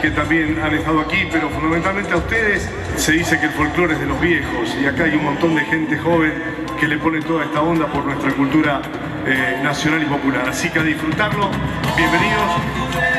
que 0.00 0.10
también 0.10 0.58
han 0.62 0.74
estado 0.74 1.00
aquí, 1.00 1.28
pero 1.30 1.48
fundamentalmente 1.50 2.12
a 2.12 2.16
ustedes 2.16 2.68
se 2.96 3.12
dice 3.12 3.38
que 3.40 3.46
el 3.46 3.52
folclore 3.52 3.94
es 3.94 4.00
de 4.00 4.06
los 4.06 4.20
viejos 4.20 4.76
y 4.80 4.86
acá 4.86 5.04
hay 5.04 5.14
un 5.14 5.24
montón 5.24 5.54
de 5.54 5.64
gente 5.64 5.98
joven 5.98 6.32
que 6.78 6.86
le 6.86 6.98
pone 6.98 7.20
toda 7.20 7.44
esta 7.44 7.62
onda 7.62 7.86
por 7.86 8.04
nuestra 8.04 8.32
cultura 8.32 8.80
eh, 9.26 9.60
nacional 9.62 10.02
y 10.02 10.06
popular. 10.06 10.48
Así 10.48 10.70
que 10.70 10.78
a 10.78 10.82
disfrutarlo, 10.82 11.50
bienvenidos. 11.96 13.17